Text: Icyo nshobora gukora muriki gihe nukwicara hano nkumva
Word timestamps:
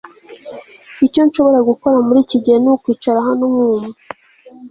Icyo 1.05 1.21
nshobora 1.27 1.59
gukora 1.69 1.95
muriki 2.07 2.35
gihe 2.43 2.57
nukwicara 2.59 3.19
hano 3.27 3.43
nkumva 3.51 3.97